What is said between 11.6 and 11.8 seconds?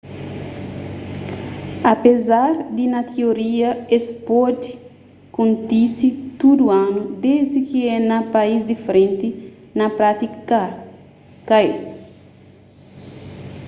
é